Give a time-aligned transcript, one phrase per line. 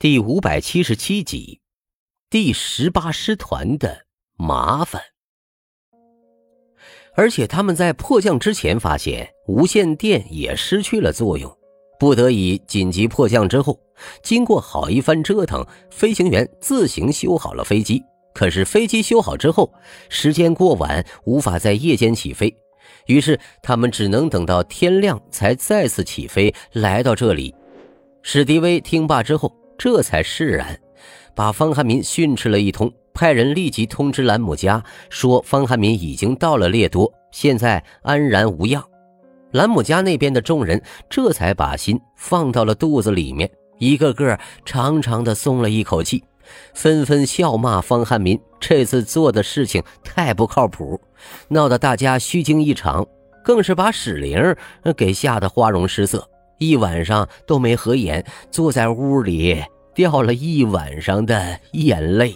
[0.00, 1.60] 第五百七十七集，
[2.30, 4.06] 第十八师团的
[4.38, 5.02] 麻烦。
[7.14, 11.54] 而且他们在迫降之前发现无线电也失去了作用，
[11.98, 13.78] 不得已紧急迫降之后，
[14.22, 18.02] 经过好一番折腾，飞行员自行修好了飞机。
[18.32, 19.70] 可是飞机修好之后，
[20.08, 22.56] 时间过晚，无法在夜间起飞，
[23.04, 27.54] 于是他们只能等到天亮才再次起飞来到这里。
[28.22, 29.59] 史迪威听罢之后。
[29.80, 30.78] 这才释然，
[31.34, 38.84] 把方汉民训斥了一通，派人立即通知兰姆加，说方汉民已经到了列多，现在安然无恙。
[39.52, 46.22] 兰姆加那边的众人这才把心放到了肚子里面，一个个长长的松了一口气，
[46.74, 51.00] 纷纷笑骂方汉民这次做的事情太不靠谱，
[51.48, 53.06] 闹得大家虚惊一场，
[53.42, 54.54] 更是把史玲
[54.94, 56.28] 给吓得花容失色。
[56.58, 59.64] 一晚上都没合眼，坐在屋里
[60.00, 62.34] 掉了一晚上的眼泪。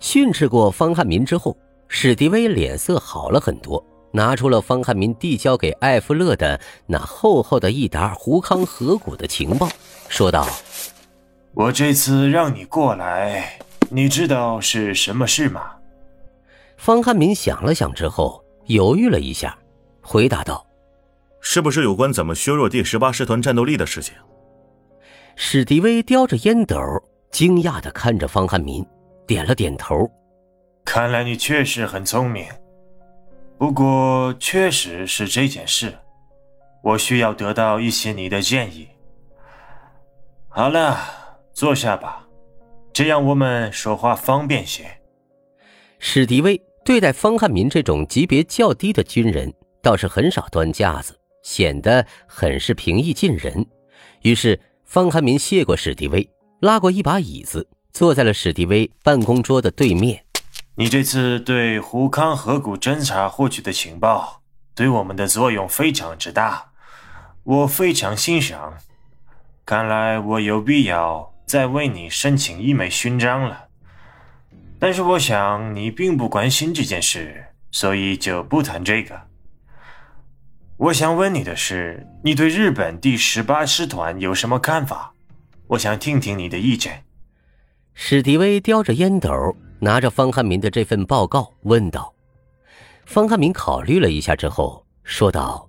[0.00, 1.54] 训斥过方汉民之后，
[1.88, 9.68] 史迪威脸色好了很多，拿出了方汉民递交给艾弗勒的那厚厚的一沓胡康河谷的情报，
[10.08, 10.48] 说道
[11.52, 13.58] ：“我这次让你过来，
[13.90, 15.72] 你知道是什么事吗？”
[16.78, 19.58] 方汉民想了想之后，犹豫了一下，
[20.00, 20.64] 回答道。
[21.42, 24.14] 是不是有关怎么削弱第十八师团战斗力的事情？
[25.40, 26.76] 史迪威叼着烟斗，
[27.30, 28.84] 惊讶的看着方汉民，
[29.24, 30.10] 点了点头。
[30.84, 32.44] 看来你确实很聪明，
[33.56, 35.96] 不过确实是这件事，
[36.82, 38.88] 我需要得到一些你的建议。
[40.48, 40.98] 好了，
[41.52, 42.26] 坐下吧，
[42.92, 44.86] 这样我们说话方便些。
[46.00, 51.16] 史迪威对待方汉民这种级别较低的军人，倒是很少端架子。
[51.44, 53.64] 显得很是平易近人，
[54.22, 56.26] 于是方汉民谢过史迪威，
[56.60, 60.24] 拉过一把椅子，坐在了史迪威办公桌的对面。
[60.76, 64.40] 你这次对胡康河谷侦察获取的情报，
[64.74, 66.70] 对我们的作用非常之大，
[67.44, 68.78] 我非常欣赏。
[69.66, 73.66] 看来我有必要再为你申请一枚勋章了。
[74.78, 79.27] 但是我想你并不关心这件事，所以就不谈这个。
[80.78, 85.12] 我想问你的是，你对日本第十八师团有什么看法？
[85.66, 87.02] 我想听听你的意见。
[87.94, 89.28] 史迪威叼着烟斗，
[89.80, 92.14] 拿着方汉民的这份报告，问道
[93.06, 95.68] ：“方汉民考虑了一下之后，说道：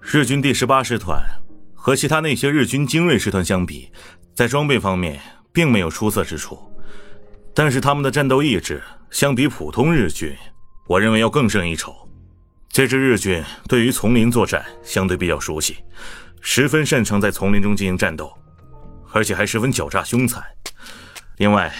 [0.00, 1.22] 日军第十八师团
[1.74, 3.92] 和其他那些日军精锐师团相比，
[4.32, 5.20] 在装备方面
[5.52, 6.58] 并没有出色之处，
[7.52, 10.34] 但是他们的战斗意志相比普通日军，
[10.86, 11.94] 我认为要更胜一筹。”
[12.74, 15.76] 这支日军对于丛林作战相对比较熟悉，
[16.40, 18.36] 十分擅长在丛林中进行战斗，
[19.12, 20.42] 而且还十分狡诈凶残。
[21.36, 21.72] 另外，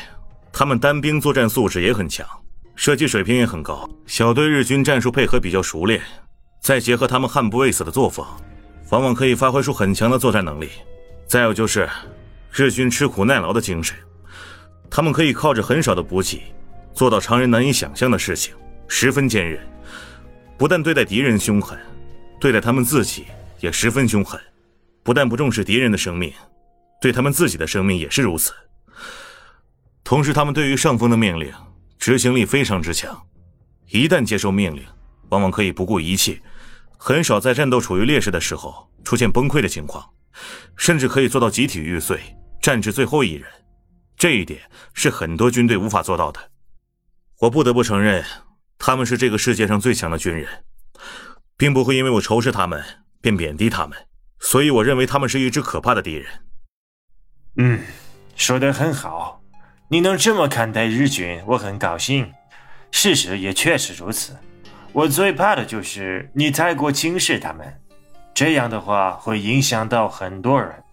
[0.52, 2.24] 他们单兵作战素质也很强，
[2.76, 3.90] 射击水平也很高。
[4.06, 6.00] 小队日军战术配合比较熟练，
[6.62, 8.24] 再结合他们悍不畏死的作风，
[8.90, 10.70] 往往可以发挥出很强的作战能力。
[11.26, 11.90] 再有就是
[12.52, 13.96] 日军吃苦耐劳的精神，
[14.88, 16.40] 他们可以靠着很少的补给，
[16.94, 18.54] 做到常人难以想象的事情，
[18.86, 19.60] 十分坚韧。
[20.56, 21.78] 不但对待敌人凶狠，
[22.40, 23.26] 对待他们自己
[23.60, 24.40] 也十分凶狠。
[25.02, 26.32] 不但不重视敌人的生命，
[27.00, 28.54] 对他们自己的生命也是如此。
[30.02, 31.52] 同时，他们对于上峰的命令
[31.98, 33.20] 执行力非常之强，
[33.90, 34.82] 一旦接受命令，
[35.28, 36.40] 往往可以不顾一切，
[36.96, 40.02] 很少在战斗处于劣势的时候出现崩溃的情况，
[40.76, 42.18] 甚至可以做到集体玉碎，
[42.62, 43.46] 战至最后一人。
[44.16, 44.60] 这一点
[44.94, 46.40] 是很多军队无法做到的。
[47.40, 48.24] 我不得不承认。
[48.86, 50.46] 他们是这个世界上最强的军人，
[51.56, 52.84] 并不会因为我仇视他们
[53.22, 53.96] 便贬低他们，
[54.40, 56.26] 所以我认为他们是一支可怕的敌人。
[57.56, 57.80] 嗯，
[58.36, 59.40] 说的很好，
[59.88, 62.30] 你能这么看待日军，我很高兴。
[62.90, 64.36] 事实也确实如此。
[64.92, 67.80] 我最怕的就是你太过轻视他们，
[68.34, 70.84] 这样的话会影响到很多人。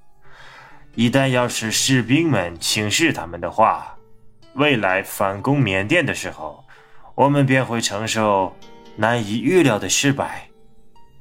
[0.95, 3.97] 一旦要是士兵们轻视他们的话，
[4.53, 6.63] 未来反攻缅甸的时候。
[7.15, 8.55] 我们便会承受
[8.95, 10.49] 难以预料的失败，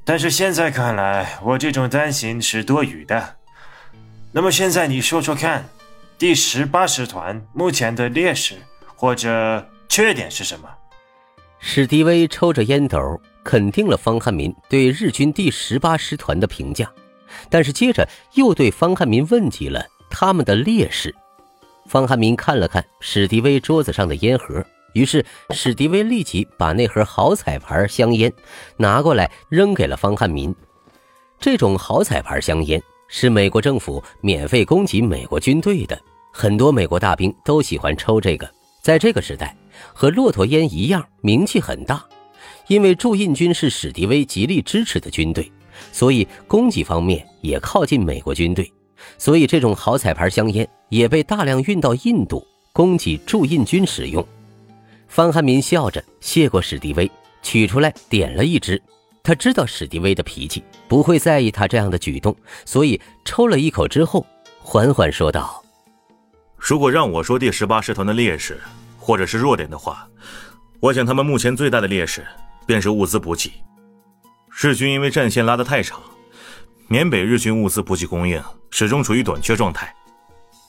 [0.04, 3.36] 但是现在看来，我这种担心是多余的。
[4.32, 5.68] 那么现在你说说看，
[6.16, 8.54] 第十八师团目前的劣势
[8.94, 10.68] 或者缺点是什么？
[11.58, 16.90] 史迪威抽着烟斗，肯定了方汉民对日军第十八师团的评价，
[17.50, 21.14] 但是接着又对方汉民问及了他们的劣势。
[21.86, 24.64] 方汉民看了看史迪威桌子上的烟盒。
[24.92, 28.32] 于是史迪威立即把那盒好彩牌香烟
[28.76, 30.54] 拿过来，扔给了方汉民。
[31.38, 35.98] 这种好彩牌香烟是美国政府免费供给美国军队的，
[36.32, 38.50] 很多美国大兵都喜欢抽这个。
[38.82, 39.56] 在这个时代，
[39.92, 42.04] 和骆驼烟一样，名气很大。
[42.66, 45.50] 因为驻印军是史迪威极力支持的军队，
[45.92, 48.72] 所以供给方面也靠近美国军队，
[49.18, 54.24] 所以这种好彩牌香烟也被大量运到印度供给驻印军使用。
[55.10, 57.10] 方汉民笑着谢过史迪威，
[57.42, 58.80] 取出来点了一支。
[59.24, 62.34] 他知道史迪威的脾气，不会在意他这样的举动，
[62.64, 64.24] 所以抽了一口之后，
[64.60, 65.62] 缓缓说道
[66.56, 68.60] ：“如果让我说第十八师团的劣势
[68.98, 70.08] 或者是弱点的话，
[70.78, 72.24] 我想他们目前最大的劣势
[72.64, 73.50] 便是物资补给。
[74.48, 76.00] 日军因为战线拉得太长，
[76.86, 78.40] 缅北日军物资补给供应
[78.70, 79.92] 始终处于短缺状态，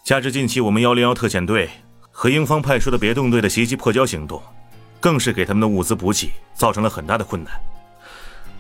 [0.04, 1.70] 加之近期我们幺零幺特遣队
[2.12, 4.42] 和英方派出的别动队的袭击破交行动，
[5.00, 7.54] 更是给他们的物资补给造成了很大的困难。”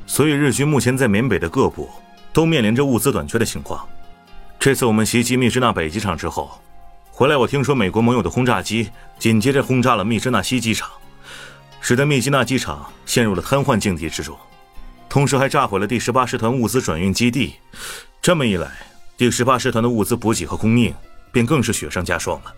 [0.07, 1.89] 所以，日军目前在缅北的各部
[2.33, 3.87] 都面临着物资短缺的情况。
[4.59, 6.59] 这次我们袭击密支那北机场之后，
[7.11, 10.89] 回来我听说美国盟友的轰炸机紧接着轰炸了密支那西机场，
[11.79, 14.37] 使得密支那机场陷入了瘫痪境地之中，
[15.07, 17.55] 同时还炸毁了第十八师团物资转运基地。
[18.21, 18.69] 这么一来，
[19.15, 20.93] 第十八师团的物资补给和供应
[21.31, 22.53] 便更是雪上加霜了，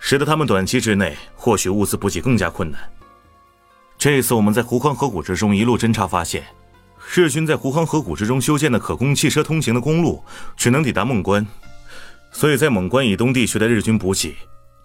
[0.00, 2.80] 使得他们短期之内获取物资补给更加困难。
[3.96, 6.42] 这次我们在湖康河谷之中一路侦查，发现
[7.14, 10.24] 日军在湖康河谷之中修建的可供汽车通行的公路
[10.56, 11.46] 只能抵达孟关，
[12.32, 14.34] 所以在孟关以东地区的日军补给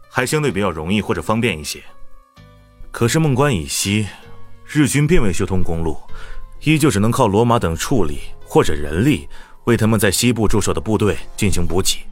[0.10, 1.82] 还相对比较容易或者方便一些。
[2.92, 4.08] 可是孟关以西，
[4.66, 5.98] 日军并未修通公路，
[6.64, 9.28] 依旧只能靠罗马等处理或者人力
[9.66, 12.06] 为他们在西部驻守的部队进行补给，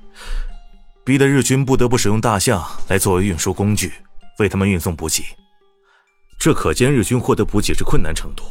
[1.05, 3.91] 逼得日军不得不使用大象来作为运输工具，
[4.39, 5.21] 为他们运送补给。
[6.39, 8.43] 这可见日军获得补给之困难程度。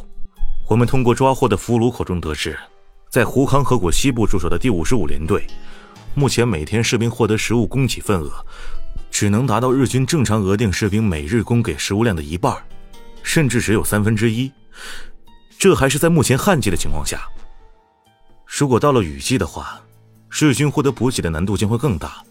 [0.69, 2.55] 我们通过抓获的俘虏口中得知，
[3.09, 5.47] 在胡康河谷西部驻守的第五十五联队，
[6.13, 8.45] 目前每天士兵获得食物供给份额，
[9.09, 12.55] 只能达到日军正常额定士兵每日供给食物量的一半，
[13.23, 14.51] 甚至只有三分之一。
[15.57, 17.27] 这还是在目前旱季的情况下。
[18.45, 19.81] 如果到了雨季的话，
[20.29, 22.23] 日军获得补给的难度将会更大。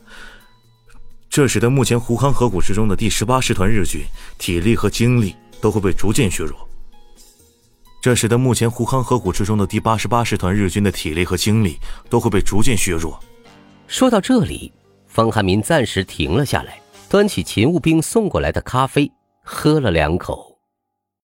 [1.32, 4.02] 这使得目前胡康河谷之中的第十八师团日军
[4.36, 6.68] 体力和精力都会被逐渐削弱。
[8.02, 11.78] 这使得目前胡康河谷之中的第八十八师团日军的体力和精力
[12.10, 13.18] 都会被逐渐削弱。
[13.86, 14.70] 说到这里，
[15.06, 19.10] 方汉民暂时停了下来，端起勤务兵送过来的咖啡，
[19.42, 20.51] 喝了两口。